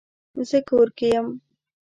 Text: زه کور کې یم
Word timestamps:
زه 0.49 0.57
کور 0.67 0.87
کې 0.97 1.07
یم 1.13 1.27